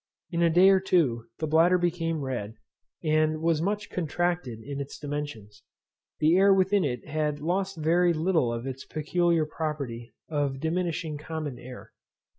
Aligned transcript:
In 0.31 0.41
a 0.41 0.49
day 0.49 0.69
or 0.69 0.79
two 0.79 1.27
the 1.37 1.45
bladder 1.45 1.77
became 1.77 2.21
red, 2.21 2.55
and 3.03 3.39
was 3.39 3.61
much 3.61 3.91
contracted 3.91 4.59
in 4.63 4.81
its 4.81 4.97
dimensions. 4.97 5.61
The 6.19 6.37
air 6.37 6.51
within 6.51 6.83
it 6.83 7.07
had 7.07 7.39
lost 7.39 7.77
very 7.77 8.11
little 8.11 8.51
of 8.51 8.65
its 8.65 8.83
peculiar 8.83 9.45
property 9.45 10.11
of 10.27 10.59
diminishing 10.59 11.19
common 11.19 11.59
air. 11.59 11.91